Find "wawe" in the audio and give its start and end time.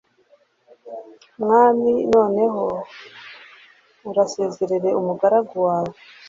5.67-5.95